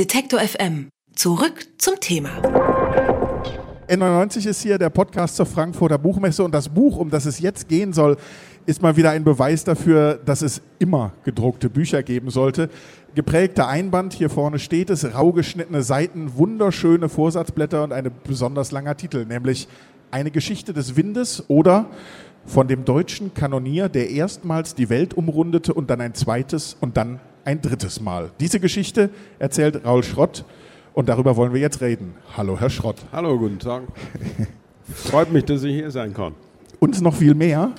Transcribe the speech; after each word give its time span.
Detektor 0.00 0.40
FM. 0.40 0.88
Zurück 1.14 1.66
zum 1.76 2.00
Thema. 2.00 2.30
N99 3.86 4.48
ist 4.48 4.62
hier 4.62 4.78
der 4.78 4.88
Podcast 4.88 5.36
zur 5.36 5.44
Frankfurter 5.44 5.98
Buchmesse 5.98 6.42
und 6.42 6.54
das 6.54 6.70
Buch, 6.70 6.96
um 6.96 7.10
das 7.10 7.26
es 7.26 7.38
jetzt 7.38 7.68
gehen 7.68 7.92
soll, 7.92 8.16
ist 8.64 8.80
mal 8.80 8.96
wieder 8.96 9.10
ein 9.10 9.24
Beweis 9.24 9.62
dafür, 9.62 10.18
dass 10.24 10.40
es 10.40 10.62
immer 10.78 11.12
gedruckte 11.24 11.68
Bücher 11.68 12.02
geben 12.02 12.30
sollte. 12.30 12.70
Geprägter 13.14 13.68
Einband, 13.68 14.14
hier 14.14 14.30
vorne 14.30 14.58
steht 14.58 14.88
es, 14.88 15.04
rau 15.14 15.34
geschnittene 15.34 15.82
Seiten, 15.82 16.34
wunderschöne 16.34 17.10
Vorsatzblätter 17.10 17.84
und 17.84 17.92
ein 17.92 18.10
besonders 18.24 18.72
langer 18.72 18.96
Titel, 18.96 19.26
nämlich 19.26 19.68
Eine 20.10 20.30
Geschichte 20.30 20.72
des 20.72 20.96
Windes 20.96 21.44
oder 21.48 21.90
von 22.46 22.68
dem 22.68 22.86
deutschen 22.86 23.34
Kanonier, 23.34 23.90
der 23.90 24.08
erstmals 24.08 24.74
die 24.74 24.88
Welt 24.88 25.12
umrundete 25.12 25.74
und 25.74 25.90
dann 25.90 26.00
ein 26.00 26.14
zweites 26.14 26.74
und 26.80 26.96
dann 26.96 27.20
ein 27.50 27.60
drittes 27.60 28.00
Mal. 28.00 28.30
Diese 28.38 28.60
Geschichte 28.60 29.10
erzählt 29.40 29.84
Raul 29.84 30.04
Schrott 30.04 30.44
und 30.94 31.08
darüber 31.08 31.36
wollen 31.36 31.52
wir 31.52 31.60
jetzt 31.60 31.80
reden. 31.80 32.14
Hallo, 32.36 32.58
Herr 32.58 32.70
Schrott. 32.70 32.96
Hallo, 33.10 33.36
guten 33.36 33.58
Tag. 33.58 33.82
Freut 34.94 35.32
mich, 35.32 35.44
dass 35.46 35.64
ich 35.64 35.74
hier 35.74 35.90
sein 35.90 36.14
kann. 36.14 36.34
Uns 36.78 37.00
noch 37.00 37.14
viel 37.14 37.34
mehr. 37.34 37.72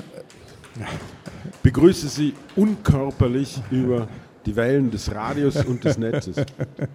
Begrüße 1.64 2.10
Sie 2.10 2.34
unkörperlich 2.58 3.62
über 3.72 4.10
die 4.46 4.56
Wellen 4.56 4.92
des 4.92 5.14
Radios 5.14 5.64
und 5.66 5.84
des 5.84 5.98
Netzes. 5.98 6.38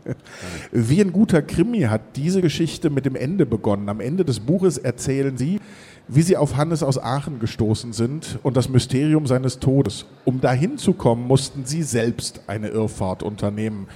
Wie 0.73 1.00
ein 1.00 1.12
guter 1.12 1.42
Krimi 1.42 1.82
hat 1.82 2.16
diese 2.16 2.41
Geschichte 2.41 2.91
mit 2.91 3.06
dem 3.06 3.16
Ende 3.16 3.46
begonnen. 3.46 3.88
Am 3.88 4.00
Ende 4.00 4.24
des 4.24 4.41
Buches 4.41 4.78
erzählen 4.78 5.36
Sie, 5.36 5.60
wie 6.09 6.22
Sie 6.22 6.36
auf 6.36 6.56
Hannes 6.56 6.82
aus 6.82 6.98
Aachen 6.98 7.41
gestoßen 7.41 7.92
sind 7.92 8.38
und 8.42 8.56
das 8.56 8.69
Mysterium 8.69 9.27
seines 9.27 9.59
Todes. 9.59 10.06
Um 10.24 10.41
dahin 10.41 10.78
zu 10.78 10.92
kommen, 10.92 11.27
mussten 11.27 11.64
Sie 11.64 11.82
selbst 11.82 12.42
eine 12.46 12.69
Irrfahrt 12.69 13.22
unternehmen. 13.22 13.88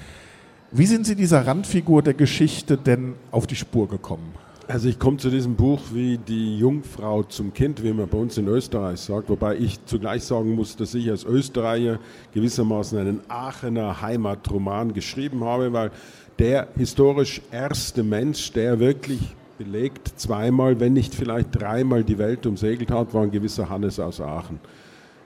Wie 0.72 0.86
sind 0.86 1.06
Sie 1.06 1.16
dieser 1.16 1.46
Randfigur 1.46 2.02
der 2.02 2.14
Geschichte 2.14 2.76
denn 2.76 3.14
auf 3.30 3.46
die 3.46 3.56
Spur 3.56 3.88
gekommen? 3.88 4.34
Also 4.70 4.88
ich 4.88 5.00
komme 5.00 5.16
zu 5.16 5.30
diesem 5.30 5.56
Buch 5.56 5.80
wie 5.92 6.16
die 6.16 6.56
Jungfrau 6.56 7.24
zum 7.24 7.52
Kind, 7.52 7.82
wie 7.82 7.92
man 7.92 8.08
bei 8.08 8.18
uns 8.18 8.38
in 8.38 8.46
Österreich 8.46 9.00
sagt, 9.00 9.28
wobei 9.28 9.56
ich 9.56 9.84
zugleich 9.84 10.22
sagen 10.22 10.54
muss, 10.54 10.76
dass 10.76 10.94
ich 10.94 11.10
als 11.10 11.24
Österreicher 11.24 11.98
gewissermaßen 12.34 12.96
einen 12.96 13.20
Aachener 13.26 14.00
Heimatroman 14.00 14.94
geschrieben 14.94 15.42
habe, 15.42 15.72
weil 15.72 15.90
der 16.38 16.68
historisch 16.76 17.42
erste 17.50 18.04
Mensch, 18.04 18.52
der 18.52 18.78
wirklich 18.78 19.18
belegt 19.58 20.12
zweimal, 20.14 20.78
wenn 20.78 20.92
nicht 20.92 21.16
vielleicht 21.16 21.48
dreimal 21.60 22.04
die 22.04 22.18
Welt 22.18 22.46
umsegelt 22.46 22.92
hat, 22.92 23.12
war 23.12 23.24
ein 23.24 23.32
gewisser 23.32 23.68
Hannes 23.68 23.98
aus 23.98 24.20
Aachen. 24.20 24.60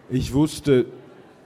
Ich 0.08 0.32
wusste 0.32 0.86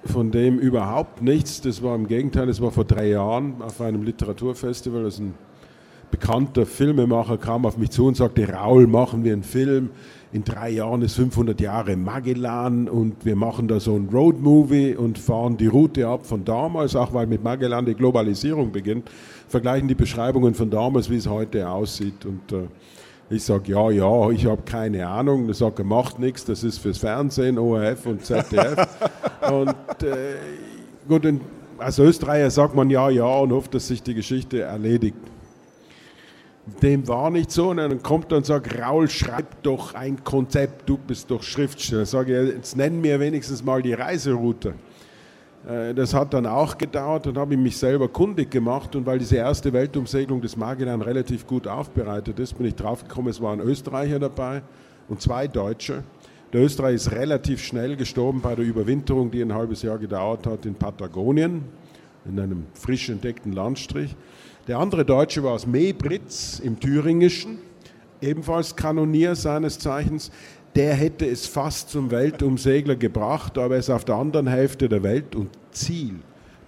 von 0.05 0.31
dem 0.31 0.61
überhaupt 0.61 1.21
nichts, 1.21 1.63
das 1.63 1.83
war 1.83 1.97
im 1.97 2.07
Gegenteil, 2.07 2.47
das 2.47 2.61
war 2.61 2.71
vor 2.71 2.85
drei 2.85 3.09
Jahren 3.09 3.61
auf 3.61 3.81
einem 3.81 4.05
Literaturfestival, 4.05 5.03
das 5.03 5.19
ein 5.19 5.35
bekannter 6.11 6.67
Filmemacher 6.67 7.39
kam 7.39 7.67
auf 7.67 7.77
mich 7.77 7.91
zu 7.91 8.07
und 8.07 8.17
sagte, 8.17 8.49
Raul, 8.49 8.87
machen 8.87 9.25
wir 9.25 9.33
einen 9.33 9.43
Film. 9.43 9.91
In 10.31 10.45
drei 10.45 10.71
Jahren 10.71 11.01
ist 11.01 11.15
500 11.15 11.59
Jahre 11.59 11.97
Magellan 11.97 12.89
und 12.89 13.25
wir 13.25 13.35
machen 13.35 13.67
da 13.67 13.81
so 13.81 13.97
ein 13.97 14.11
Roadmovie 14.13 14.95
und 14.95 15.19
fahren 15.19 15.57
die 15.57 15.69
Route 15.69 16.07
ab 16.07 16.27
von 16.27 16.45
damals, 16.45 16.95
auch 16.97 17.15
weil 17.15 17.27
mit 17.27 17.43
Magellan 17.43 17.87
die 17.87 17.95
Globalisierung 17.95 18.71
beginnt, 18.71 19.11
vergleichen 19.49 19.89
die 19.89 19.95
Beschreibungen 19.95 20.55
von 20.55 20.69
damals, 20.69 21.09
wie 21.09 21.17
es 21.17 21.27
heute 21.27 21.71
aussieht. 21.71 22.27
Und 22.27 22.53
äh, 22.53 22.67
ich 23.31 23.43
sage, 23.43 23.73
ja, 23.73 23.91
ja, 23.91 24.31
ich 24.31 24.45
habe 24.45 24.63
keine 24.67 25.07
Ahnung. 25.07 25.49
Er 25.49 25.55
sagt, 25.55 25.79
er 25.79 25.87
macht 25.87 26.19
nichts, 26.19 26.45
das 26.45 26.63
ist 26.63 26.79
fürs 26.79 26.99
Fernsehen, 26.99 27.59
ORF 27.59 28.05
und 28.05 28.23
ZDF. 28.23 28.87
und 29.51 30.03
äh, 30.03 30.37
gut, 31.09 31.27
als 31.79 31.99
Österreicher 31.99 32.51
sagt 32.51 32.75
man 32.75 32.91
ja, 32.91 33.09
ja 33.09 33.25
und 33.25 33.53
hofft, 33.53 33.73
dass 33.73 33.89
sich 33.89 34.03
die 34.03 34.15
Geschichte 34.15 34.61
erledigt 34.61 35.17
dem 36.83 37.07
war 37.09 37.31
nicht 37.31 37.51
so. 37.51 37.71
Und 37.71 37.79
dann 37.79 38.03
kommt 38.03 38.33
er 38.33 38.39
und 38.39 38.47
sagt, 38.47 38.79
Raul, 38.79 39.09
schreib 39.09 39.63
doch 39.63 39.95
ein 39.95 40.23
Konzept, 40.25 40.89
du 40.89 40.99
bist 40.99 41.31
doch 41.31 41.43
Schriftsteller. 41.43 42.07
Sage 42.07 42.43
ich, 42.43 42.55
jetzt 42.55 42.77
nenn 42.77 43.01
mir 43.01 43.21
wenigstens 43.21 43.65
mal 43.65 43.83
die 43.83 43.93
Reiseroute. 43.93 44.75
Äh, 45.67 45.95
das 45.95 46.15
hat 46.15 46.35
dann 46.35 46.47
auch 46.47 46.79
gedauert 46.79 47.27
und 47.27 47.37
habe 47.39 47.55
ich 47.55 47.61
mich 47.61 47.77
selber 47.77 48.09
kundig 48.09 48.51
gemacht. 48.51 48.95
Und 48.97 49.07
weil 49.07 49.19
diese 49.19 49.37
erste 49.37 49.73
Weltumsegelung 49.73 50.41
des 50.41 50.57
Magellan 50.57 51.03
relativ 51.03 51.47
gut 51.47 51.67
aufbereitet 51.67 52.39
ist, 52.39 52.57
bin 52.57 52.67
ich 52.67 52.75
draufgekommen, 52.75 53.31
es 53.31 53.41
waren 53.41 53.61
Österreicher 53.61 54.19
dabei 54.19 54.63
und 55.09 55.21
zwei 55.21 55.49
Deutsche. 55.49 56.05
Der 56.53 56.63
Österreicher 56.63 56.95
ist 56.95 57.13
relativ 57.13 57.63
schnell 57.63 57.97
gestorben 57.97 58.41
bei 58.41 58.55
der 58.55 58.65
Überwinterung, 58.65 59.31
die 59.31 59.43
ein 59.43 59.53
halbes 59.53 59.83
Jahr 59.83 59.99
gedauert 59.99 60.47
hat 60.47 60.65
in 60.65 60.75
Patagonien, 60.75 61.65
in 62.25 62.39
einem 62.39 62.67
frisch 62.75 63.09
entdeckten 63.09 63.53
Landstrich. 63.53 64.15
Der 64.67 64.79
andere 64.79 65.05
Deutsche 65.05 65.43
war 65.43 65.53
aus 65.53 65.67
Mebritz 65.67 66.61
im 66.61 66.79
Thüringischen, 66.79 67.59
ebenfalls 68.21 68.77
Kanonier 68.77 69.35
seines 69.35 69.79
Zeichens. 69.79 70.31
Der 70.75 70.95
hätte 70.95 71.27
es 71.27 71.47
fast 71.47 71.91
zum 71.91 72.11
Weltumsegler 72.11 72.97
gebracht, 72.97 73.59
aber 73.59 73.75
er 73.75 73.81
ist 73.81 73.91
auf 73.91 74.05
der 74.05 74.17
anderen 74.17 74.47
Hälfte 74.47 74.89
der 74.89 75.03
Welt 75.03 75.35
und 75.35 75.51
Ziel 75.71 76.17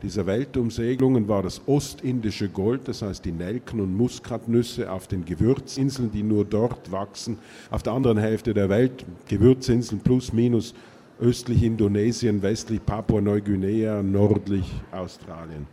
dieser 0.03 0.25
Weltumsegelungen 0.25 1.29
war 1.29 1.43
das 1.43 1.61
ostindische 1.67 2.49
Gold, 2.49 2.89
das 2.89 3.03
heißt 3.03 3.23
die 3.25 3.33
Nelken 3.33 3.81
und 3.81 3.95
Muskatnüsse 3.95 4.91
auf 4.91 5.07
den 5.07 5.27
Gewürzinseln, 5.27 6.11
die 6.11 6.23
nur 6.23 6.47
dort 6.47 6.91
wachsen. 6.91 7.39
Auf 7.71 7.83
der 7.83 7.93
anderen 7.93 8.17
Hälfte 8.17 8.55
der 8.55 8.71
Welt 8.71 9.05
Gewürzinseln 9.29 10.01
plus 10.01 10.33
minus 10.33 10.75
östlich 11.21 11.63
Indonesien, 11.63 12.43
westlich 12.43 12.85
Papua-Neuguinea, 12.85 14.03
nördlich 14.03 14.71
Australien. 14.91 15.67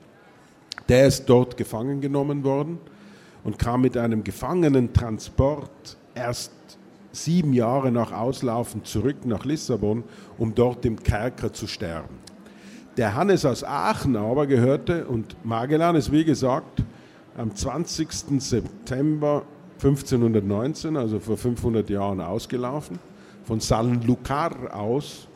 Der 0.90 1.08
ist 1.08 1.26
dort 1.26 1.58
gefangen 1.58 2.02
genommen 2.02 2.44
worden 2.44 2.80
und 3.44 3.58
kam 3.58 3.82
mit 3.82 3.98
einem 3.98 4.24
Gefangenentransport 4.24 5.98
erst 6.16 6.52
sieben 7.12 7.54
Jahre 7.54 7.92
nach 7.92 8.12
Auslaufen 8.12 8.84
zurück 8.84 9.26
nach 9.26 9.46
Lissabon, 9.46 10.04
um 10.38 10.54
dort 10.54 10.86
im 10.86 11.02
Kerker 11.02 11.52
zu 11.52 11.68
sterben. 11.68 12.16
Der 12.98 13.16
Hannes 13.16 13.46
aus 13.46 13.64
Aachen 13.64 14.16
aber 14.16 14.48
gehörte, 14.48 15.06
und 15.06 15.36
Magellan 15.46 15.96
ist 15.96 16.12
wie 16.12 16.26
gesagt 16.26 16.84
am 17.38 17.56
20. 17.56 18.42
September 18.42 19.44
1519, 19.76 20.98
also 20.98 21.20
vor 21.20 21.38
500 21.38 21.90
Jahren, 21.90 22.20
ausgelaufen, 22.20 22.98
von 23.44 23.60
San 23.60 24.02
Lucar 24.02 24.76
aus, 24.76 25.28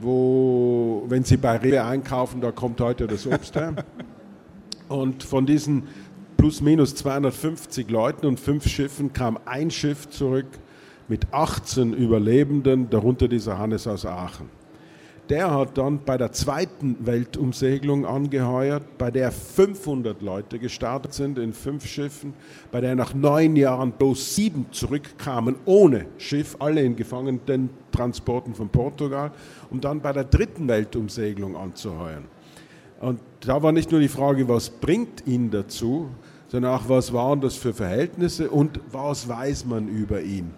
wo, 0.00 1.04
wenn 1.08 1.24
Sie 1.24 1.36
bei 1.36 1.56
Rewe 1.56 1.84
einkaufen, 1.84 2.40
da 2.40 2.52
kommt 2.52 2.80
heute 2.80 3.06
das 3.06 3.26
Obst 3.26 3.54
her. 3.56 3.74
Und 4.88 5.22
von 5.22 5.44
diesen 5.44 5.84
plus 6.38 6.60
minus 6.60 6.94
250 6.94 7.90
Leuten 7.90 8.24
und 8.24 8.40
fünf 8.40 8.66
Schiffen 8.66 9.12
kam 9.12 9.38
ein 9.44 9.70
Schiff 9.70 10.08
zurück 10.08 10.46
mit 11.08 11.32
18 11.32 11.92
Überlebenden, 11.92 12.88
darunter 12.88 13.28
dieser 13.28 13.58
Hannes 13.58 13.86
aus 13.86 14.06
Aachen. 14.06 14.48
Der 15.28 15.50
hat 15.50 15.76
dann 15.76 16.00
bei 16.06 16.16
der 16.16 16.32
zweiten 16.32 16.96
Weltumsegelung 17.04 18.06
angeheuert, 18.06 18.96
bei 18.96 19.10
der 19.10 19.30
500 19.30 20.22
Leute 20.22 20.58
gestartet 20.58 21.12
sind 21.12 21.38
in 21.38 21.52
fünf 21.52 21.86
Schiffen, 21.86 22.32
bei 22.70 22.80
der 22.80 22.94
nach 22.94 23.12
neun 23.12 23.54
Jahren 23.54 23.92
bloß 23.92 24.34
sieben 24.34 24.66
zurückkamen 24.70 25.56
ohne 25.66 26.06
Schiff, 26.16 26.56
alle 26.60 26.80
in 26.80 26.96
Gefangenentransporten 26.96 28.54
von 28.54 28.70
Portugal, 28.70 29.32
um 29.70 29.82
dann 29.82 30.00
bei 30.00 30.14
der 30.14 30.24
dritten 30.24 30.66
Weltumsegelung 30.66 31.56
anzuheuern. 31.56 32.24
Und 33.00 33.20
da 33.40 33.62
war 33.62 33.72
nicht 33.72 33.90
nur 33.90 34.00
die 34.00 34.08
Frage, 34.08 34.48
was 34.48 34.70
bringt 34.70 35.26
ihn 35.26 35.50
dazu, 35.50 36.08
sondern 36.48 36.72
auch, 36.72 36.88
was 36.88 37.12
waren 37.12 37.42
das 37.42 37.54
für 37.54 37.74
Verhältnisse 37.74 38.48
und 38.48 38.80
was 38.90 39.28
weiß 39.28 39.66
man 39.66 39.88
über 39.88 40.22
ihn. 40.22 40.52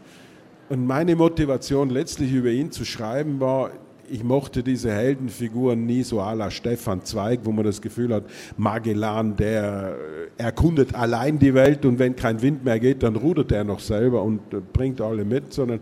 Und 0.68 0.86
meine 0.86 1.16
Motivation 1.16 1.90
letztlich 1.90 2.32
über 2.32 2.50
ihn 2.50 2.70
zu 2.70 2.84
schreiben 2.84 3.40
war, 3.40 3.72
ich 4.10 4.24
mochte 4.24 4.62
diese 4.62 4.90
Heldenfiguren 4.90 5.86
nie 5.86 6.02
so 6.02 6.20
à 6.20 6.34
la 6.34 6.50
Stefan 6.50 7.04
Zweig, 7.04 7.40
wo 7.44 7.52
man 7.52 7.64
das 7.64 7.80
Gefühl 7.80 8.12
hat, 8.12 8.24
Magellan, 8.56 9.36
der 9.36 9.96
erkundet 10.36 10.94
allein 10.94 11.38
die 11.38 11.54
Welt 11.54 11.84
und 11.84 11.98
wenn 11.98 12.16
kein 12.16 12.42
Wind 12.42 12.64
mehr 12.64 12.80
geht, 12.80 13.02
dann 13.02 13.16
rudert 13.16 13.52
er 13.52 13.64
noch 13.64 13.80
selber 13.80 14.22
und 14.22 14.40
bringt 14.72 15.00
alle 15.00 15.24
mit, 15.24 15.52
sondern 15.52 15.80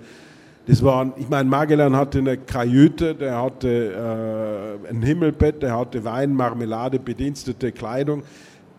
das 0.67 0.83
waren, 0.83 1.15
ich 1.17 1.29
meine, 1.31 1.49
Magellan 1.49 1.97
hatte 1.97 2.19
eine 2.19 2.37
Kajüte, 2.37 3.15
der 3.15 3.41
hatte 3.41 4.81
äh, 4.87 4.91
ein 4.91 5.03
Himmelbett, 5.03 5.63
der 5.63 5.75
hatte 5.75 6.05
Wein, 6.05 6.35
Marmelade, 6.35 6.99
bedienstete 6.99 7.73
Kleidung. 7.73 8.23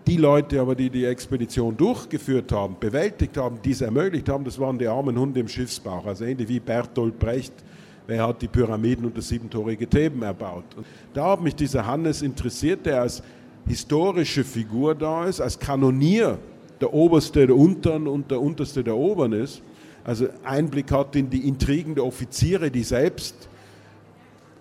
Die 0.05 0.17
Leute 0.17 0.61
aber, 0.61 0.75
die 0.75 0.91
die 0.91 1.05
Expedition 1.05 1.75
durchgeführt 1.75 2.51
haben, 2.51 2.75
bewältigt 2.79 3.37
haben, 3.37 3.59
die 3.63 3.71
es 3.71 3.81
ermöglicht 3.81 4.29
haben, 4.29 4.43
das 4.43 4.59
waren 4.59 4.77
die 4.77 4.87
armen 4.87 5.17
Hunde 5.17 5.39
im 5.39 5.47
Schiffsbauch. 5.47 6.05
Also 6.05 6.25
ähnlich 6.25 6.47
wie 6.47 6.59
Bertolt 6.59 7.17
Brecht, 7.17 7.53
wer 8.09 8.27
hat 8.27 8.41
die 8.41 8.47
Pyramiden 8.47 9.05
und 9.05 9.17
das 9.17 9.29
siebentorige 9.29 9.87
Theben 9.87 10.21
erbaut. 10.23 10.65
Und 10.75 10.85
da 11.13 11.31
hat 11.31 11.41
mich 11.41 11.55
dieser 11.55 11.85
Hannes 11.85 12.21
interessiert, 12.21 12.85
der 12.85 13.01
als 13.01 13.23
historische 13.67 14.43
Figur 14.43 14.95
da 14.95 15.25
ist, 15.25 15.39
als 15.39 15.57
Kanonier 15.57 16.37
der 16.81 16.93
Oberste 16.93 17.45
der 17.47 17.55
Untern 17.55 18.07
und 18.07 18.31
der 18.31 18.41
Unterste 18.41 18.83
der 18.83 18.95
Obern 18.95 19.33
ist 19.33 19.61
also 20.03 20.27
Einblick 20.43 20.91
hat 20.91 21.15
in 21.15 21.29
die 21.29 21.47
Intrigen 21.47 21.93
der 21.93 22.05
Offiziere, 22.05 22.71
die 22.71 22.83
selbst 22.83 23.47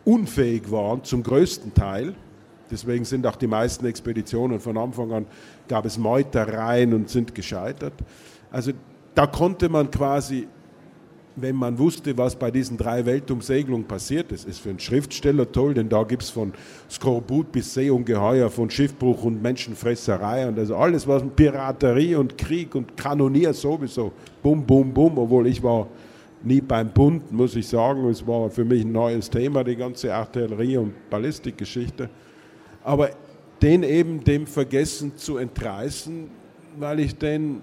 unfähig 0.05 0.71
waren 0.71 1.05
zum 1.05 1.23
größten 1.23 1.73
Teil, 1.75 2.15
Deswegen 2.71 3.07
sind 3.07 3.27
auch 3.27 3.37
die 3.37 3.47
meisten 3.47 3.87
Expeditionen 3.87 4.61
von 4.61 4.77
Anfang 4.77 5.11
an, 5.11 5.27
gab 5.69 5.87
es 5.87 5.97
Meutereien 5.97 6.93
und 6.93 7.09
sind 7.09 7.35
gescheitert. 7.35 7.95
Also 8.51 8.73
da 9.15 9.27
konnte 9.27 9.71
man 9.71 9.91
quasi, 9.91 10.49
wenn 11.41 11.57
man 11.57 11.79
wusste, 11.79 12.17
was 12.17 12.37
bei 12.37 12.51
diesen 12.51 12.77
drei 12.77 13.05
Weltumsegelungen 13.05 13.87
passiert 13.87 14.33
ist, 14.33 14.47
ist 14.47 14.61
für 14.61 14.71
einen 14.71 14.79
Schriftsteller 14.79 15.51
toll, 15.51 15.75
denn 15.75 15.89
da 15.89 16.03
gibt 16.03 16.23
es 16.23 16.31
von 16.31 16.53
Skorbut 16.91 17.53
bis 17.53 17.75
Seeungeheuer, 17.75 18.51
von 18.51 18.71
Schiffbruch 18.71 19.25
und 19.25 19.43
Menschenfresserei 19.43 20.49
und 20.49 20.59
also 20.59 20.77
alles, 20.77 21.07
was 21.07 21.23
Piraterie 21.37 22.17
und 22.17 22.37
Krieg 22.39 22.75
und 22.75 22.97
Kanonier 22.97 23.53
sowieso, 23.53 24.13
bum, 24.43 24.65
bum, 24.65 24.93
bum, 24.93 25.19
obwohl 25.19 25.47
ich 25.47 25.63
war 25.63 25.89
nie 26.43 26.61
beim 26.61 26.91
Bund, 26.91 27.33
muss 27.33 27.57
ich 27.57 27.67
sagen. 27.67 28.09
Es 28.09 28.27
war 28.27 28.51
für 28.51 28.65
mich 28.65 28.85
ein 28.85 28.93
neues 28.93 29.31
Thema, 29.31 29.65
die 29.65 29.77
ganze 29.77 30.15
Artillerie- 30.15 30.77
und 30.77 31.11
Ballistikgeschichte. 31.11 32.09
Aber 32.85 33.11
den 33.61 33.83
eben 33.83 34.23
dem 34.23 34.47
Vergessen 34.47 35.17
zu 35.17 35.37
entreißen, 35.37 36.31
weil 36.79 37.01
ich 37.01 37.17
den 37.17 37.63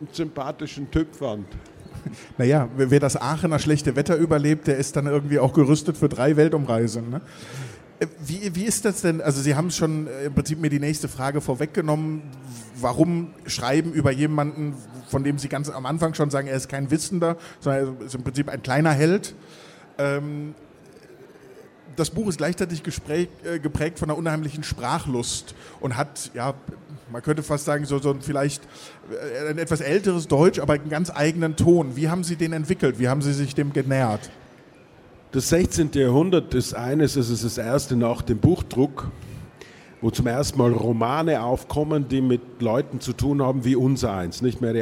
einen 0.00 0.08
sympathischen 0.12 0.90
Typ 0.90 1.14
fand. 1.14 1.46
Naja, 2.38 2.68
wer 2.76 3.00
das 3.00 3.16
Aachener 3.16 3.58
schlechte 3.58 3.96
Wetter 3.96 4.16
überlebt, 4.16 4.66
der 4.66 4.76
ist 4.76 4.96
dann 4.96 5.06
irgendwie 5.06 5.38
auch 5.38 5.52
gerüstet 5.52 5.96
für 5.96 6.08
drei 6.08 6.36
Weltumreisen. 6.36 7.10
Ne? 7.10 7.20
Äh, 8.00 8.06
wie, 8.24 8.54
wie 8.54 8.64
ist 8.64 8.84
das 8.84 9.02
denn? 9.02 9.20
Also 9.20 9.40
Sie 9.40 9.54
haben 9.54 9.70
schon 9.70 10.06
äh, 10.06 10.24
im 10.24 10.34
Prinzip 10.34 10.60
mir 10.60 10.70
die 10.70 10.80
nächste 10.80 11.08
Frage 11.08 11.40
vorweggenommen. 11.40 12.22
Warum 12.80 13.34
schreiben 13.46 13.92
über 13.92 14.10
jemanden, 14.10 14.74
von 15.08 15.22
dem 15.22 15.38
Sie 15.38 15.48
ganz 15.48 15.68
am 15.68 15.86
Anfang 15.86 16.14
schon 16.14 16.30
sagen, 16.30 16.48
er 16.48 16.56
ist 16.56 16.68
kein 16.68 16.90
Wissender, 16.90 17.36
sondern 17.60 17.96
er 18.00 18.06
ist 18.06 18.14
im 18.14 18.22
Prinzip 18.22 18.48
ein 18.48 18.62
kleiner 18.62 18.92
Held? 18.92 19.34
Ähm, 19.98 20.54
das 21.96 22.10
Buch 22.10 22.28
ist 22.28 22.38
gleichzeitig 22.38 22.82
äh, 23.08 23.58
geprägt 23.58 23.98
von 23.98 24.08
einer 24.08 24.18
unheimlichen 24.18 24.62
Sprachlust 24.62 25.54
und 25.80 25.96
hat, 25.96 26.30
ja, 26.32 26.54
man 27.12 27.22
könnte 27.22 27.42
fast 27.42 27.64
sagen, 27.64 27.84
so, 27.84 27.98
so 27.98 28.14
vielleicht 28.20 28.62
ein 29.48 29.58
etwas 29.58 29.80
älteres 29.80 30.28
Deutsch, 30.28 30.58
aber 30.58 30.74
einen 30.74 30.88
ganz 30.88 31.10
eigenen 31.10 31.56
Ton. 31.56 31.96
Wie 31.96 32.08
haben 32.08 32.24
Sie 32.24 32.36
den 32.36 32.52
entwickelt? 32.52 32.98
Wie 32.98 33.08
haben 33.08 33.22
Sie 33.22 33.32
sich 33.32 33.54
dem 33.54 33.72
genähert? 33.72 34.30
Das 35.32 35.48
16. 35.50 35.90
Jahrhundert 35.94 36.54
ist 36.54 36.74
eines, 36.74 37.16
es 37.16 37.30
ist 37.30 37.44
das 37.44 37.58
erste 37.58 37.94
nach 37.94 38.22
dem 38.22 38.38
Buchdruck, 38.38 39.10
wo 40.00 40.10
zum 40.10 40.26
ersten 40.26 40.58
Mal 40.58 40.72
Romane 40.72 41.42
aufkommen, 41.42 42.08
die 42.08 42.20
mit 42.20 42.60
Leuten 42.60 43.00
zu 43.00 43.12
tun 43.12 43.42
haben 43.42 43.64
wie 43.64 43.76
unser 43.76 44.12
eins, 44.12 44.42
nicht 44.42 44.60
mehr 44.60 44.72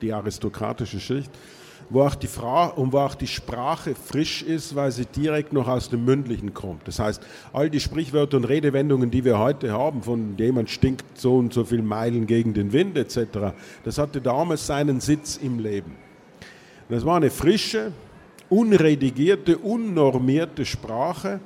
die, 0.00 0.12
aristokratische 0.12 1.00
Schicht, 1.00 1.30
wo 1.90 2.02
auch 2.02 2.14
die 2.14 2.26
Frau 2.26 2.72
und 2.74 2.92
wo 2.92 2.98
auch 2.98 3.14
die 3.14 3.26
Sprache 3.26 3.94
frisch 3.94 4.42
ist, 4.42 4.74
weil 4.74 4.90
sie 4.90 5.06
direkt 5.06 5.52
noch 5.52 5.68
aus 5.68 5.90
dem 5.90 6.04
Mündlichen 6.04 6.54
kommt. 6.54 6.86
Das 6.88 6.98
heißt, 6.98 7.22
all 7.52 7.70
die 7.70 7.80
Sprichwörter 7.80 8.36
und 8.36 8.44
Redewendungen, 8.44 9.10
die 9.10 9.24
wir 9.24 9.38
heute 9.38 9.72
haben, 9.72 10.02
von 10.02 10.36
jemand 10.38 10.70
stinkt 10.70 11.18
so 11.18 11.36
und 11.36 11.52
so 11.52 11.64
viele 11.64 11.82
Meilen 11.82 12.26
gegen 12.26 12.54
den 12.54 12.72
Wind 12.72 12.96
etc., 12.96 13.54
das 13.84 13.98
hatte 13.98 14.20
damals 14.20 14.66
seinen 14.66 15.00
Sitz 15.00 15.36
im 15.36 15.58
Leben. 15.58 15.96
Das 16.88 17.04
war 17.04 17.16
eine 17.16 17.30
frische, 17.30 17.92
unredigierte, 18.48 19.58
unnormierte 19.58 20.64
Sprache, 20.64 21.40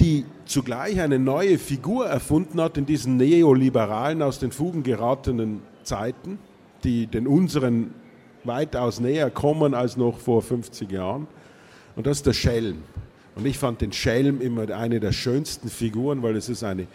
die 0.00 0.24
zugleich 0.46 1.00
eine 1.00 1.18
neue 1.18 1.58
Figur 1.58 2.06
erfunden 2.06 2.60
hat 2.60 2.76
in 2.76 2.86
diesen 2.86 3.16
neoliberalen, 3.16 4.22
aus 4.22 4.38
den 4.38 4.50
Fugen 4.50 4.82
geratenen 4.82 5.62
Zeiten, 5.84 6.38
die 6.82 7.06
den 7.06 7.26
unseren 7.26 7.94
weitaus 8.44 9.00
näher 9.00 9.30
kommen 9.30 9.74
als 9.74 9.96
noch 9.96 10.18
vor 10.18 10.42
50 10.42 10.90
Jahren. 10.90 11.26
Und 11.96 12.06
das 12.06 12.18
ist 12.18 12.26
der 12.26 12.32
Schelm. 12.32 12.82
Und 13.36 13.46
ich 13.46 13.58
fand 13.58 13.80
den 13.80 13.92
Schelm 13.92 14.40
immer 14.40 14.70
eine 14.70 15.00
der 15.00 15.12
schönsten 15.12 15.68
Figuren, 15.68 16.22
weil 16.22 16.36
es 16.36 16.48
ist 16.48 16.62
eine, 16.62 16.86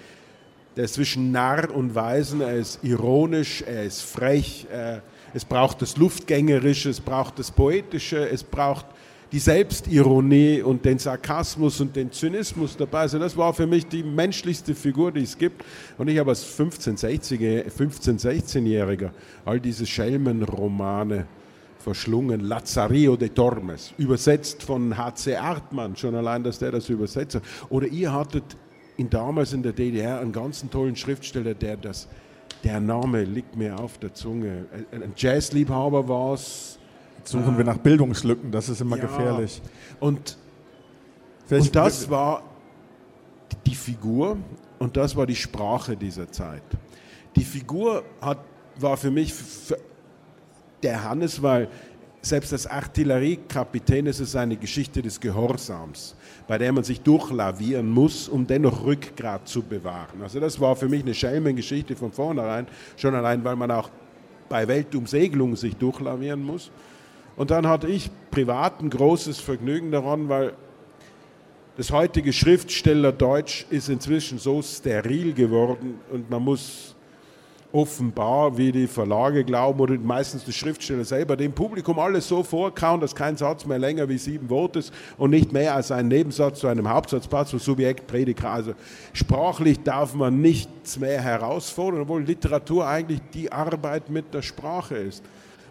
der 0.75 0.86
ist 0.86 0.94
zwischen 0.94 1.31
Narr 1.31 1.74
und 1.74 1.96
Weisen, 1.96 2.42
er 2.42 2.56
ist 2.56 2.80
ironisch, 2.84 3.63
er 3.63 3.84
ist 3.84 4.01
frech, 4.01 4.68
er, 4.72 5.01
es 5.34 5.44
braucht 5.44 5.81
das 5.81 5.98
Luftgängerische, 5.98 6.90
es 6.90 7.01
braucht 7.01 7.40
das 7.40 7.51
Poetische, 7.51 8.30
es 8.30 8.44
braucht 8.44 8.86
die 9.31 9.40
Selbstironie 9.40 10.62
und 10.62 10.86
den 10.86 10.98
Sarkasmus 10.98 11.80
und 11.81 11.96
den 11.96 12.12
Zynismus 12.12 12.75
dabei. 12.75 13.01
Also 13.01 13.19
das 13.19 13.38
war 13.38 13.54
für 13.54 13.68
mich 13.68 13.86
die 13.86 14.01
menschlichste 14.01 14.74
Figur, 14.74 15.12
die 15.12 15.22
es 15.22 15.38
gibt. 15.38 15.63
Und 15.98 16.07
ich 16.07 16.18
habe 16.18 16.31
als 16.31 16.44
15, 16.44 16.98
16-Jähriger 16.98 19.12
all 19.46 19.60
diese 19.60 19.86
Schelmenromane 19.86 21.28
verschlungen. 21.80 22.42
Lazzario 22.42 23.16
de 23.16 23.30
Tormes, 23.30 23.94
übersetzt 23.98 24.64
von 24.64 24.98
H.C. 24.98 25.36
Artmann, 25.36 25.96
schon 25.96 26.16
allein, 26.16 26.44
dass 26.44 26.60
der 26.60 26.72
das 26.72 26.90
übersetzt 26.90 27.36
hat. 27.36 27.44
Oder 27.70 27.88
ihr 27.88 28.14
hattet 28.14 28.44
in, 28.98 29.10
damals 29.10 29.54
in 29.54 29.64
der 29.64 29.72
DDR 29.72 30.20
einen 30.20 30.31
ganz 30.31 30.64
tollen 30.70 30.96
Schriftsteller, 30.96 31.54
der 31.54 31.78
das, 31.78 32.08
der 32.64 32.80
Name 32.80 33.24
liegt 33.24 33.56
mir 33.56 33.80
auf 33.80 33.98
der 33.98 34.14
Zunge. 34.14 34.66
Ein 34.92 35.14
Jazzliebhaber 35.16 36.08
war 36.08 36.34
es, 36.34 36.78
suchen 37.24 37.58
wir 37.58 37.64
nach 37.64 37.78
Bildungslücken, 37.78 38.52
das 38.52 38.68
ist 38.70 38.82
immer 38.82 38.98
ja. 38.98 39.04
gefährlich. 39.04 39.62
Und, 40.00 40.38
und 41.50 41.75
das 41.75 42.10
war 42.10 42.44
die 43.66 43.75
Figur 43.75 44.38
und 44.80 44.98
das 44.98 45.16
war 45.16 45.25
die 45.25 45.36
Sprache 45.36 45.96
dieser 45.96 46.30
Zeit. 46.32 46.64
Die 47.36 47.44
Figur 47.44 48.04
hat, 48.20 48.40
war 48.78 48.98
für 48.98 49.12
mich 49.12 49.34
der 50.84 51.04
Hannes, 51.04 51.42
weil 51.42 51.68
selbst 52.22 52.52
als 52.52 52.68
Artilleriekapitän 52.68 54.06
ist 54.06 54.20
es 54.20 54.36
eine 54.36 54.58
Geschichte 54.58 55.02
des 55.02 55.20
Gehorsams, 55.20 56.16
bei 56.48 56.58
der 56.58 56.74
man 56.74 56.84
sich 56.84 57.02
durchlavieren 57.02 57.90
muss, 57.90 58.28
um 58.28 58.46
dennoch 58.46 58.84
Rückgrat 58.84 59.48
zu 59.48 59.62
bewahren. 59.62 60.22
Also 60.22 60.40
das 60.40 60.60
war 60.60 60.76
für 60.76 60.90
mich 60.90 61.04
eine 61.04 61.14
Schelmengeschichte 61.14 61.96
von 61.96 62.12
vornherein, 62.12 62.68
schon 62.98 63.16
allein, 63.16 63.44
weil 63.44 63.56
man 63.56 63.72
auch 63.72 63.90
bei 64.50 64.68
Weltumsegelungen 64.68 65.56
sich 65.56 65.78
durchlavieren 65.78 66.44
muss. 66.44 66.72
Und 67.38 67.52
dann 67.52 67.68
hatte 67.68 67.88
ich 67.88 68.10
privat 68.32 68.82
ein 68.82 68.90
großes 68.90 69.40
Vergnügen 69.40 69.92
daran, 69.92 70.28
weil 70.28 70.54
das 71.78 71.92
heutige 71.92 72.34
Schriftstellerdeutsch 72.34 73.66
ist 73.70 73.88
inzwischen 73.88 74.40
so 74.40 74.62
steril 74.62 75.34
geworden 75.34 76.00
und 76.12 76.30
man 76.30 76.44
muss 76.44 76.96
offenbar, 77.71 78.57
wie 78.57 78.71
die 78.71 78.88
Verlage 78.88 79.44
glauben 79.44 79.80
oder 79.80 79.95
meistens 79.95 80.44
die 80.44 80.54
Schriftsteller 80.54 81.06
selber, 81.06 81.38
dem 81.38 81.54
Publikum 81.54 82.00
alles 82.00 82.27
so 82.27 82.42
vorkauen, 82.42 83.00
dass 83.00 83.13
kein 83.13 83.38
Satz 83.38 83.66
mehr 83.66 83.77
länger 83.77 84.10
wie 84.10 84.18
sieben 84.18 84.50
Worte 84.50 84.80
ist 84.80 84.94
und 85.18 85.30
nicht 85.30 85.51
mehr 85.54 85.75
als 85.75 85.92
ein 85.92 86.07
Nebensatz 86.07 86.60
zu 86.60 86.68
einem 86.68 86.89
Hauptsatz 86.89 87.27
passt, 87.27 87.51
so 87.51 87.60
Subjekt, 87.60 88.07
Prediger. 88.07 88.50
Also 88.50 88.74
sprachlich 89.13 89.83
darf 89.83 90.16
man 90.16 90.42
nichts 90.42 90.98
mehr 90.98 91.21
herausfordern, 91.21 92.01
obwohl 92.01 92.24
Literatur 92.24 92.88
eigentlich 92.88 93.21
die 93.33 93.51
Arbeit 93.51 94.10
mit 94.10 94.33
der 94.33 94.42
Sprache 94.42 94.95
ist. 94.95 95.24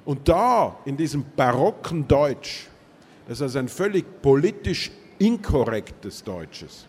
Und 0.04 0.28
da, 0.28 0.76
in 0.84 0.96
diesem 0.96 1.24
barocken 1.36 2.06
Deutsch, 2.06 2.68
das 3.26 3.38
ist 3.38 3.42
also 3.42 3.58
ein 3.58 3.68
völlig 3.68 4.22
politisch 4.22 4.90
inkorrektes 5.18 6.22
Deutsches, 6.22 6.86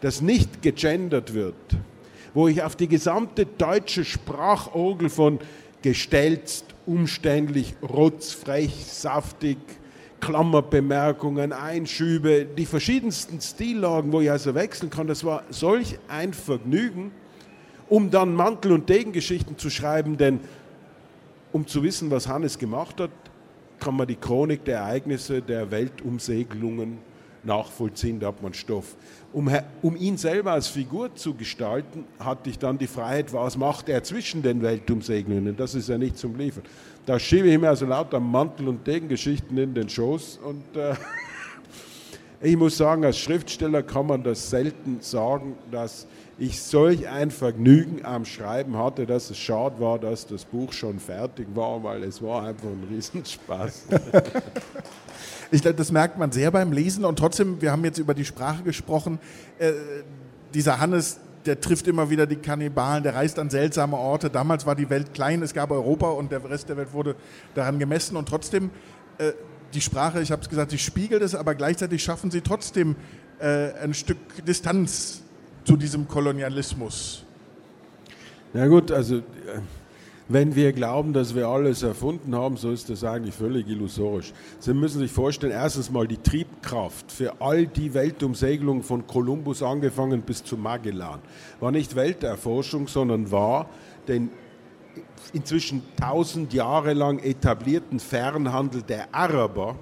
das 0.00 0.22
nicht 0.22 0.62
gegendert 0.62 1.34
wird, 1.34 1.56
wo 2.34 2.48
ich 2.48 2.62
auf 2.62 2.76
die 2.76 2.88
gesamte 2.88 3.46
deutsche 3.46 4.04
Sprachorgel 4.04 5.08
von 5.08 5.38
gestelzt, 5.82 6.66
umständlich, 6.86 7.74
rotzfrech, 7.82 8.84
saftig, 8.86 9.58
Klammerbemerkungen, 10.20 11.52
Einschübe, 11.52 12.44
die 12.44 12.66
verschiedensten 12.66 13.40
Stillagen, 13.40 14.12
wo 14.12 14.20
ich 14.20 14.30
also 14.30 14.54
wechseln 14.54 14.90
kann, 14.90 15.06
das 15.06 15.24
war 15.24 15.44
solch 15.50 15.98
ein 16.08 16.34
Vergnügen, 16.34 17.10
um 17.88 18.10
dann 18.10 18.34
Mantel- 18.34 18.72
und 18.72 18.88
Degengeschichten 18.88 19.56
zu 19.56 19.70
schreiben, 19.70 20.18
denn 20.18 20.40
um 21.52 21.66
zu 21.66 21.82
wissen, 21.82 22.10
was 22.10 22.28
Hannes 22.28 22.58
gemacht 22.58 23.00
hat, 23.00 23.10
kann 23.80 23.96
man 23.96 24.06
die 24.06 24.16
Chronik 24.16 24.64
der 24.64 24.80
Ereignisse 24.80 25.40
der 25.40 25.70
Weltumsegelungen 25.70 26.98
nachvollziehen, 27.44 28.20
da 28.20 28.28
hat 28.28 28.42
man 28.42 28.54
Stoff. 28.54 28.96
Um, 29.32 29.48
um, 29.82 29.96
ihn 29.96 30.16
selber 30.16 30.52
als 30.52 30.66
Figur 30.66 31.14
zu 31.14 31.34
gestalten, 31.34 32.04
hatte 32.18 32.50
ich 32.50 32.58
dann 32.58 32.78
die 32.78 32.88
Freiheit, 32.88 33.32
was 33.32 33.56
macht 33.56 33.88
er 33.88 34.02
zwischen 34.02 34.42
den 34.42 34.60
Weltumsegelungen? 34.62 35.56
Das 35.56 35.74
ist 35.74 35.88
ja 35.88 35.98
nicht 35.98 36.18
zum 36.18 36.36
Liefern. 36.36 36.64
Da 37.06 37.18
schiebe 37.18 37.48
ich 37.48 37.58
mir 37.58 37.68
also 37.68 37.86
lauter 37.86 38.20
Mantel- 38.20 38.68
und 38.68 38.86
Degengeschichten 38.86 39.56
in 39.56 39.74
den 39.74 39.88
Schoß 39.88 40.40
und 40.44 40.76
äh, 40.76 40.94
ich 42.42 42.56
muss 42.56 42.78
sagen, 42.78 43.04
als 43.04 43.18
Schriftsteller 43.18 43.82
kann 43.82 44.06
man 44.06 44.22
das 44.22 44.48
selten 44.48 44.98
sagen, 45.00 45.58
dass 45.70 46.06
ich 46.38 46.62
solch 46.62 47.06
ein 47.06 47.30
Vergnügen 47.30 48.02
am 48.02 48.24
Schreiben 48.24 48.78
hatte, 48.78 49.04
dass 49.04 49.28
es 49.28 49.36
schade 49.36 49.78
war, 49.78 49.98
dass 49.98 50.26
das 50.26 50.46
Buch 50.46 50.72
schon 50.72 50.98
fertig 50.98 51.48
war, 51.54 51.84
weil 51.84 52.02
es 52.02 52.22
war 52.22 52.44
einfach 52.44 52.68
ein 52.68 52.86
Riesenspaß. 52.90 53.84
ich 55.50 55.60
glaube, 55.60 55.76
das 55.76 55.92
merkt 55.92 56.18
man 56.18 56.32
sehr 56.32 56.50
beim 56.50 56.72
Lesen 56.72 57.04
und 57.04 57.18
trotzdem, 57.18 57.60
wir 57.60 57.72
haben 57.72 57.84
jetzt 57.84 57.98
über 57.98 58.14
die 58.14 58.24
Sprache 58.24 58.62
gesprochen. 58.62 59.18
Äh, 59.58 59.72
dieser 60.54 60.80
Hannes, 60.80 61.20
der 61.44 61.60
trifft 61.60 61.88
immer 61.88 62.08
wieder 62.08 62.26
die 62.26 62.36
Kannibalen, 62.36 63.02
der 63.02 63.16
reist 63.16 63.38
an 63.38 63.50
seltsame 63.50 63.98
Orte. 63.98 64.30
Damals 64.30 64.64
war 64.64 64.74
die 64.74 64.88
Welt 64.88 65.12
klein, 65.12 65.42
es 65.42 65.52
gab 65.52 65.70
Europa 65.70 66.08
und 66.08 66.32
der 66.32 66.42
Rest 66.48 66.70
der 66.70 66.78
Welt 66.78 66.94
wurde 66.94 67.16
daran 67.54 67.78
gemessen 67.78 68.16
und 68.16 68.26
trotzdem 68.26 68.70
äh, 69.18 69.32
die 69.74 69.80
Sprache, 69.80 70.20
ich 70.20 70.30
habe 70.30 70.42
es 70.42 70.48
gesagt, 70.48 70.70
sie 70.70 70.78
spiegelt 70.78 71.22
es, 71.22 71.34
aber 71.34 71.54
gleichzeitig 71.54 72.02
schaffen 72.02 72.30
sie 72.30 72.40
trotzdem 72.40 72.96
äh, 73.38 73.72
ein 73.82 73.94
Stück 73.94 74.18
Distanz 74.46 75.22
zu 75.64 75.76
diesem 75.76 76.08
Kolonialismus? 76.08 77.24
Na 78.52 78.66
gut, 78.66 78.90
also 78.90 79.16
äh, 79.16 79.22
wenn 80.28 80.54
wir 80.54 80.72
glauben, 80.72 81.12
dass 81.12 81.34
wir 81.34 81.48
alles 81.48 81.82
erfunden 81.82 82.36
haben, 82.36 82.56
so 82.56 82.70
ist 82.70 82.88
das 82.88 83.02
eigentlich 83.02 83.34
völlig 83.34 83.66
illusorisch. 83.68 84.32
Sie 84.60 84.72
müssen 84.72 85.00
sich 85.00 85.10
vorstellen, 85.10 85.52
erstens 85.52 85.90
mal 85.90 86.06
die 86.06 86.18
Triebkraft 86.18 87.10
für 87.10 87.40
all 87.40 87.66
die 87.66 87.94
Weltumsegelungen 87.94 88.84
von 88.84 89.08
Kolumbus 89.08 89.60
angefangen 89.60 90.22
bis 90.22 90.44
zu 90.44 90.56
Magellan 90.56 91.18
war 91.58 91.72
nicht 91.72 91.96
Welterforschung, 91.96 92.86
sondern 92.86 93.32
war 93.32 93.68
den 94.06 94.30
inzwischen 95.32 95.82
tausend 95.96 96.52
Jahre 96.52 96.92
lang 96.92 97.18
etablierten 97.18 98.00
Fernhandel 98.00 98.82
der 98.82 99.14
Araber 99.14 99.76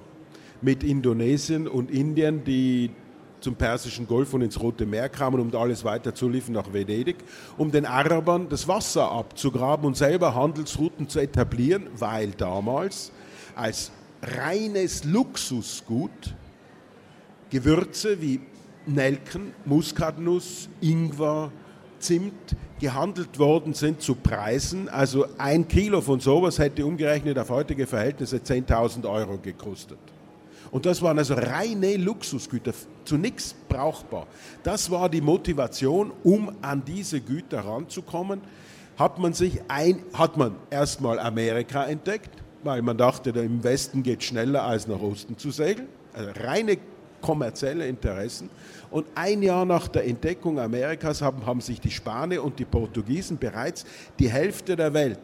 mit 0.61 0.83
Indonesien 0.83 1.67
und 1.67 1.91
Indien, 1.91 2.43
die 2.43 2.91
zum 3.39 3.55
Persischen 3.55 4.07
Golf 4.07 4.33
und 4.33 4.41
ins 4.41 4.59
Rote 4.59 4.85
Meer 4.85 5.09
kamen, 5.09 5.39
um 5.39 5.55
alles 5.55 5.83
weiter 5.83 6.13
zu 6.13 6.29
nach 6.29 6.73
Venedig, 6.73 7.17
um 7.57 7.71
den 7.71 7.85
Arabern 7.85 8.49
das 8.49 8.67
Wasser 8.67 9.11
abzugraben 9.11 9.85
und 9.85 9.95
selber 9.95 10.35
Handelsrouten 10.35 11.07
zu 11.07 11.19
etablieren, 11.19 11.87
weil 11.97 12.31
damals 12.31 13.11
als 13.55 13.91
reines 14.21 15.03
Luxusgut 15.05 16.35
Gewürze 17.49 18.21
wie 18.21 18.41
Nelken, 18.85 19.53
Muskatnuss, 19.65 20.69
Ingwer, 20.81 21.51
Zimt 21.99 22.55
gehandelt 22.79 23.39
worden 23.39 23.73
sind 23.73 24.01
zu 24.01 24.15
Preisen. 24.15 24.89
Also 24.89 25.25
ein 25.37 25.67
Kilo 25.67 26.01
von 26.01 26.19
sowas 26.19 26.59
hätte 26.59 26.85
umgerechnet 26.85 27.37
auf 27.37 27.49
heutige 27.49 27.85
Verhältnisse 27.85 28.37
10.000 28.37 29.09
Euro 29.09 29.37
gekostet. 29.37 29.99
Und 30.71 30.85
das 30.85 31.01
waren 31.01 31.17
also 31.17 31.33
reine 31.33 31.97
Luxusgüter, 31.97 32.73
zu 33.03 33.17
nichts 33.17 33.55
brauchbar. 33.67 34.27
Das 34.63 34.91
war 34.91 35.09
die 35.09 35.21
Motivation, 35.21 36.11
um 36.23 36.51
an 36.61 36.83
diese 36.85 37.21
Güter 37.21 37.61
ranzukommen. 37.61 38.41
Hat 38.97 39.17
man 39.17 39.33
sich 39.33 39.61
ein, 39.67 40.03
hat 40.13 40.37
man 40.37 40.55
erstmal 40.69 41.19
Amerika 41.19 41.85
entdeckt, 41.85 42.31
weil 42.63 42.81
man 42.81 42.97
dachte, 42.97 43.31
im 43.31 43.63
Westen 43.63 44.03
geht 44.03 44.23
schneller 44.23 44.63
als 44.63 44.87
nach 44.87 45.01
Osten 45.01 45.37
zu 45.37 45.51
segeln. 45.51 45.87
Also 46.13 46.31
reine 46.41 46.77
kommerzielle 47.21 47.87
Interessen. 47.87 48.49
Und 48.91 49.05
ein 49.15 49.41
Jahr 49.43 49.65
nach 49.65 49.87
der 49.87 50.05
Entdeckung 50.05 50.59
Amerikas 50.59 51.21
haben, 51.21 51.45
haben 51.45 51.61
sich 51.61 51.79
die 51.79 51.91
Spanier 51.91 52.43
und 52.43 52.57
die 52.59 52.65
Portugiesen 52.65 53.37
bereits 53.37 53.85
die 54.17 54.29
Hälfte 54.29 54.75
der 54.75 54.93
Welt 54.93 55.19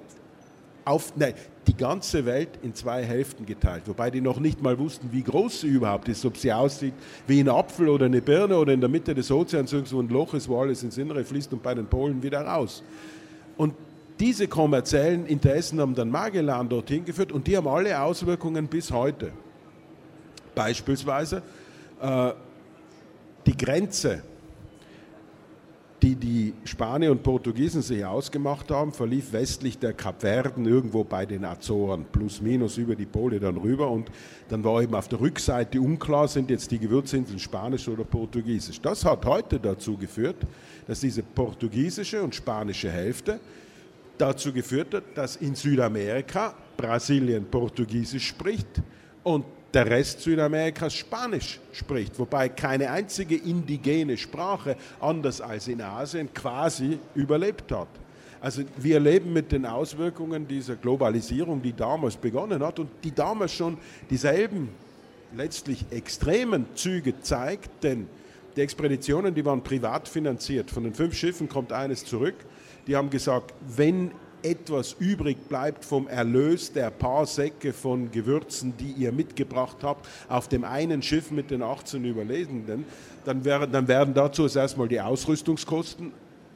auf, 0.85 1.13
nein, 1.15 1.33
die 1.65 1.75
ganze 1.75 2.25
Welt 2.25 2.49
in 2.61 2.75
zwei 2.75 3.03
Hälften 3.03 3.45
geteilt, 3.45 3.83
wobei 3.87 4.11
die 4.11 4.21
noch 4.21 4.39
nicht 4.39 4.61
mal 4.61 4.77
wussten, 4.77 5.11
wie 5.11 5.23
groß 5.23 5.61
sie 5.61 5.67
überhaupt 5.67 6.07
ist, 6.07 6.23
ob 6.25 6.37
sie 6.37 6.53
aussieht 6.53 6.93
wie 7.25 7.39
ein 7.39 7.49
Apfel 7.49 7.89
oder 7.89 8.05
eine 8.05 8.21
Birne 8.21 8.55
oder 8.55 8.71
in 8.71 8.79
der 8.79 8.89
Mitte 8.89 9.15
des 9.15 9.31
Ozeans 9.31 9.73
irgendwo 9.73 9.99
ein 9.99 10.09
Loch 10.09 10.35
ist, 10.35 10.47
wo 10.47 10.61
alles 10.61 10.83
ins 10.83 10.97
Innere 10.99 11.25
fließt 11.25 11.51
und 11.53 11.63
bei 11.63 11.73
den 11.73 11.87
Polen 11.87 12.21
wieder 12.21 12.41
raus. 12.41 12.83
Und 13.57 13.73
diese 14.19 14.47
kommerziellen 14.47 15.25
Interessen 15.25 15.81
haben 15.81 15.95
dann 15.95 16.09
Magellan 16.09 16.69
dorthin 16.69 17.03
geführt 17.03 17.31
und 17.31 17.47
die 17.47 17.57
haben 17.57 17.67
alle 17.67 17.99
Auswirkungen 17.99 18.67
bis 18.67 18.91
heute. 18.91 19.31
Beispielsweise 20.53 21.41
die 22.01 23.57
Grenze 23.57 24.23
die 26.05 26.15
die 26.15 26.53
Spanier 26.65 27.11
und 27.11 27.23
Portugiesen 27.23 27.81
sich 27.81 28.05
ausgemacht 28.05 28.69
haben, 28.69 28.91
verlief 28.91 29.33
westlich 29.33 29.79
der 29.79 29.93
Kapverden 29.93 30.65
irgendwo 30.65 31.03
bei 31.03 31.25
den 31.25 31.43
Azoren, 31.45 32.05
plus 32.11 32.41
minus 32.41 32.77
über 32.77 32.95
die 32.95 33.07
Pole 33.07 33.39
dann 33.39 33.57
rüber. 33.57 33.89
Und 33.89 34.11
dann 34.49 34.63
war 34.63 34.83
eben 34.83 34.93
auf 34.93 35.07
der 35.07 35.19
Rückseite 35.19 35.81
unklar, 35.81 36.27
sind 36.27 36.51
jetzt 36.51 36.69
die 36.69 36.77
Gewürzinseln 36.77 37.39
spanisch 37.39 37.87
oder 37.87 38.03
portugiesisch. 38.03 38.79
Das 38.81 39.03
hat 39.03 39.25
heute 39.25 39.59
dazu 39.59 39.97
geführt, 39.97 40.35
dass 40.85 40.99
diese 40.99 41.23
portugiesische 41.23 42.21
und 42.21 42.35
spanische 42.35 42.91
Hälfte 42.91 43.39
dazu 44.19 44.53
geführt 44.53 44.93
hat, 44.93 45.03
dass 45.15 45.37
in 45.37 45.55
Südamerika 45.55 46.53
Brasilien 46.77 47.45
Portugiesisch 47.45 48.27
spricht 48.27 48.81
und 49.23 49.43
der 49.75 49.89
Rest 49.89 50.21
Südamerikas 50.21 50.95
Spanisch 50.95 51.59
spricht, 51.73 52.17
wobei 52.17 52.47
keine 52.47 52.89
einzige 52.89 53.35
indigene 53.35 54.15
Sprache, 54.17 54.77
anders 55.01 55.41
als 55.41 55.67
in 55.67 55.81
Asien, 55.81 56.33
quasi 56.33 56.97
überlebt 57.13 57.71
hat. 57.73 57.89
Also 58.39 58.63
wir 58.77 59.01
leben 59.01 59.33
mit 59.33 59.51
den 59.51 59.65
Auswirkungen 59.65 60.47
dieser 60.47 60.77
Globalisierung, 60.77 61.61
die 61.61 61.73
damals 61.73 62.15
begonnen 62.15 62.63
hat 62.63 62.79
und 62.79 62.89
die 63.03 63.13
damals 63.13 63.53
schon 63.53 63.77
dieselben 64.09 64.69
letztlich 65.35 65.85
extremen 65.91 66.67
Züge 66.75 67.19
zeigt, 67.19 67.83
denn 67.83 68.07
die 68.55 68.61
Expeditionen, 68.61 69.35
die 69.35 69.43
waren 69.43 69.61
privat 69.61 70.07
finanziert. 70.07 70.71
Von 70.71 70.83
den 70.83 70.93
fünf 70.93 71.17
Schiffen 71.17 71.49
kommt 71.49 71.73
eines 71.73 72.05
zurück. 72.05 72.35
Die 72.87 72.95
haben 72.95 73.09
gesagt, 73.09 73.53
wenn 73.75 74.11
etwas 74.45 74.95
übrig 74.99 75.37
bleibt 75.49 75.83
vom 75.83 76.07
Erlös 76.07 76.71
der 76.71 76.91
paar 76.91 77.25
Säcke 77.25 77.73
von 77.73 78.11
Gewürzen, 78.11 78.73
die 78.77 78.91
ihr 78.91 79.11
mitgebracht 79.11 79.77
habt, 79.81 80.07
auf 80.29 80.47
dem 80.47 80.63
einen 80.63 81.01
Schiff 81.01 81.31
mit 81.31 81.51
den 81.51 81.63
18 81.63 82.05
Überlebenden, 82.05 82.85
dann, 83.25 83.43
wär, 83.43 83.65
dann 83.65 83.87
werden 83.87 84.13
dazu 84.13 84.47
erstmal 84.47 84.87
die 84.87 85.01
Ausrüstungskosten 85.01 86.11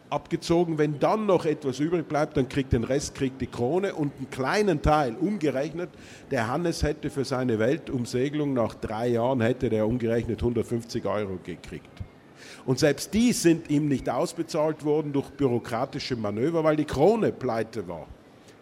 abgezogen. 0.10 0.78
Wenn 0.78 1.00
dann 1.00 1.26
noch 1.26 1.46
etwas 1.46 1.80
übrig 1.80 2.08
bleibt, 2.08 2.38
dann 2.38 2.48
kriegt 2.48 2.74
den 2.74 2.84
Rest 2.84 3.16
kriegt 3.16 3.42
die 3.42 3.48
Krone 3.48 3.96
und 3.96 4.12
einen 4.18 4.30
kleinen 4.30 4.82
Teil 4.82 5.16
umgerechnet. 5.16 5.90
Der 6.32 6.48
Hannes 6.48 6.84
hätte 6.84 7.10
für 7.10 7.26
seine 7.26 7.60
Weltumsegelung 7.60 8.54
nach 8.54 8.76
drei 8.76 9.10
Jahren 9.10 9.42
hätte 9.42 9.70
der 9.70 9.88
umgerechnet 9.88 10.40
150 10.40 11.06
Euro 11.06 11.40
gekriegt. 11.44 11.90
Und 12.66 12.80
selbst 12.80 13.14
die 13.14 13.34
sind 13.34 13.70
ihm 13.70 13.88
nicht 13.88 14.10
ausbezahlt 14.10 14.84
worden 14.84 15.14
durch 15.14 15.30
bürokratische 15.30 16.16
Manöver, 16.16 16.64
weil 16.64 16.76
die 16.76 16.86
Krone 16.86 17.32
pleite 17.32 17.88
war, 17.88 18.08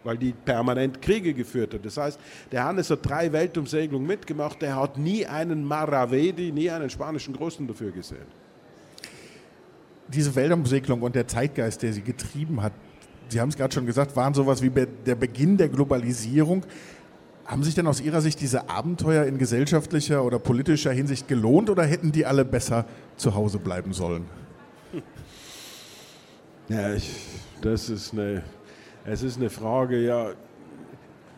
weil 0.04 0.18
die 0.18 0.34
permanent 0.34 1.02
Kriege 1.02 1.34
geführt 1.34 1.74
hat. 1.74 1.86
Das 1.86 1.98
heißt, 1.98 2.20
der 2.52 2.64
Hannes 2.64 2.90
hat 2.90 3.08
drei 3.08 3.32
Weltumsegelungen 3.32 4.08
mitgemacht, 4.08 4.62
er 4.64 4.76
hat 4.76 4.98
nie 4.98 5.26
einen 5.26 5.64
Maravedi, 5.66 6.52
nie 6.52 6.70
einen 6.70 6.90
spanischen 6.90 7.34
Großen 7.34 7.68
dafür 7.68 7.92
gesehen. 7.92 8.26
Diese 10.08 10.34
Weltumsegelung 10.36 11.02
und 11.02 11.16
der 11.16 11.28
Zeitgeist, 11.28 11.84
der 11.84 11.92
sie 11.92 12.02
getrieben 12.02 12.62
hat, 12.62 12.72
Sie 13.30 13.42
haben 13.42 13.50
es 13.50 13.58
gerade 13.58 13.74
schon 13.74 13.86
gesagt, 13.86 14.16
waren 14.16 14.34
sowas 14.34 14.62
wie 14.62 14.70
der 14.70 15.16
Beginn 15.16 15.58
der 15.58 15.68
Globalisierung. 15.70 16.64
Haben 17.48 17.64
sich 17.64 17.76
denn 17.76 17.88
aus 17.88 18.02
Ihrer 18.02 18.20
Sicht 18.20 18.42
diese 18.42 18.70
Abenteuer 18.70 19.24
in 19.24 19.38
gesellschaftlicher 19.38 20.26
oder 20.26 20.38
politischer 20.38 20.92
Hinsicht 20.92 21.30
gelohnt 21.30 21.70
oder 21.70 21.84
hätten 21.84 22.12
die 22.12 22.26
alle 22.26 22.44
besser 22.44 22.86
zu 23.16 23.36
Hause 23.36 23.58
bleiben 23.58 23.94
sollen? 23.94 24.26
Ja, 26.70 26.94
ich, 26.94 27.10
das 27.62 27.90
ist 27.90 28.12
eine, 28.12 28.44
es 29.06 29.24
ist 29.24 29.38
eine 29.38 29.50
Frage, 29.50 30.04
ja, 30.04 30.32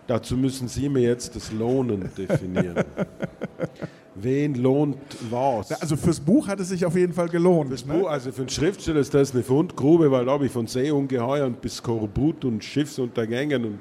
dazu 0.08 0.36
müssen 0.36 0.68
Sie 0.68 0.89
mir 0.89 1.04
jetzt 1.04 1.36
das 1.36 1.51
Lohnen 1.51 2.10
definieren. 2.18 2.84
Wen 4.16 4.56
lohnt 4.56 4.98
was? 5.30 5.72
Also 5.80 5.96
fürs 5.98 6.20
Buch 6.20 6.48
hat 6.48 6.60
es 6.60 6.70
sich 6.70 6.84
auf 6.84 6.96
jeden 6.96 7.13
Fall 7.13 7.30
gelohnt. 7.30 7.70
Fürs 7.70 7.86
ne? 7.86 7.94
Buch, 7.94 8.10
also 8.10 8.32
für 8.32 8.42
einen 8.42 8.50
Schriftsteller 8.50 9.01
ist 9.01 9.13
das 9.13 9.36
eine 9.36 9.44
Fundgrube, 9.44 10.10
weil 10.10 10.25
da 10.25 10.32
habe 10.32 10.48
ich 10.48 10.51
von 10.51 10.66
Seeungeheuern 10.66 11.54
bis 11.54 11.75
Skorbut 11.75 12.44
und 12.44 12.63
Schiffsuntergängen 12.63 13.66
und 13.66 13.80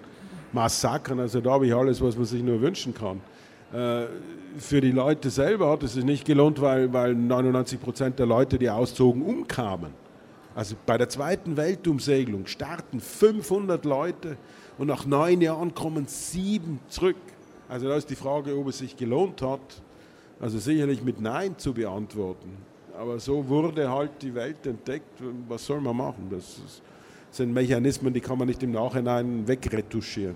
Massakern. 0.52 1.20
Also 1.20 1.40
da 1.40 1.52
habe 1.52 1.66
ich 1.66 1.74
alles, 1.74 2.00
was 2.00 2.16
man 2.16 2.24
sich 2.24 2.42
nur 2.42 2.60
wünschen 2.60 2.94
kann. 2.94 3.20
Äh, 3.72 4.06
für 4.58 4.80
die 4.80 4.92
Leute 4.92 5.30
selber 5.30 5.70
hat 5.70 5.82
es 5.82 5.94
sich 5.94 6.04
nicht 6.04 6.24
gelohnt, 6.24 6.60
weil, 6.60 6.92
weil 6.92 7.14
99 7.14 7.80
Prozent 7.80 8.18
der 8.18 8.26
Leute, 8.26 8.58
die 8.58 8.70
auszogen, 8.70 9.22
umkamen. 9.22 9.92
Also 10.54 10.74
bei 10.86 10.98
der 10.98 11.08
zweiten 11.08 11.56
Weltumsegelung 11.56 12.46
starten 12.46 13.00
500 13.00 13.84
Leute 13.84 14.36
und 14.78 14.88
nach 14.88 15.06
neun 15.06 15.40
Jahren 15.40 15.74
kommen 15.74 16.06
sieben 16.08 16.80
zurück. 16.88 17.16
Also 17.68 17.88
da 17.88 17.96
ist 17.96 18.08
die 18.10 18.16
Frage, 18.16 18.58
ob 18.58 18.68
es 18.68 18.78
sich 18.78 18.96
gelohnt 18.96 19.42
hat. 19.42 19.60
Also 20.40 20.58
sicherlich 20.58 21.02
mit 21.02 21.20
Nein 21.20 21.58
zu 21.58 21.74
beantworten. 21.74 22.56
Aber 22.98 23.18
so 23.18 23.48
wurde 23.48 23.88
halt 23.90 24.10
die 24.22 24.34
Welt 24.34 24.66
entdeckt. 24.66 25.22
Was 25.48 25.66
soll 25.66 25.80
man 25.80 25.96
machen? 25.96 26.28
Das 26.30 26.44
ist, 26.44 26.82
sind 27.30 27.52
Mechanismen, 27.52 28.12
die 28.12 28.20
kann 28.20 28.38
man 28.38 28.48
nicht 28.48 28.62
im 28.62 28.72
Nachhinein 28.72 29.46
wegretuschieren. 29.46 30.34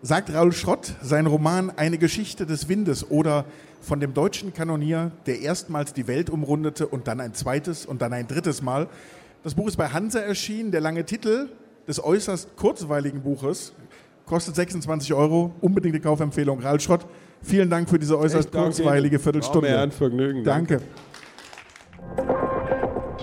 Sagt 0.00 0.32
Raul 0.32 0.52
Schrott, 0.52 0.94
sein 1.02 1.26
Roman 1.26 1.70
Eine 1.76 1.98
Geschichte 1.98 2.46
des 2.46 2.68
Windes 2.68 3.10
oder 3.10 3.44
von 3.80 3.98
dem 3.98 4.14
deutschen 4.14 4.54
Kanonier, 4.54 5.10
der 5.26 5.40
erstmals 5.40 5.92
die 5.92 6.06
Welt 6.06 6.30
umrundete 6.30 6.86
und 6.86 7.08
dann 7.08 7.20
ein 7.20 7.34
zweites 7.34 7.84
und 7.84 8.00
dann 8.00 8.12
ein 8.12 8.28
drittes 8.28 8.62
Mal. 8.62 8.88
Das 9.42 9.54
Buch 9.54 9.66
ist 9.68 9.76
bei 9.76 9.88
Hansa 9.88 10.20
erschienen. 10.20 10.70
Der 10.70 10.80
lange 10.80 11.04
Titel 11.04 11.48
des 11.86 12.02
äußerst 12.02 12.56
kurzweiligen 12.56 13.22
Buches 13.22 13.72
kostet 14.24 14.54
26 14.56 15.14
Euro. 15.14 15.52
Unbedingte 15.60 16.00
Kaufempfehlung. 16.00 16.60
Raul 16.60 16.78
Schrott, 16.78 17.06
vielen 17.42 17.70
Dank 17.70 17.88
für 17.88 17.98
diese 17.98 18.18
äußerst 18.18 18.52
kurzweilige 18.52 19.18
Viertelstunde. 19.18 19.68
War 19.68 19.76
mir 19.76 19.82
ein 19.82 19.90
Vergnügen. 19.90 20.44
Danke. 20.44 20.74
danke. 20.74 21.07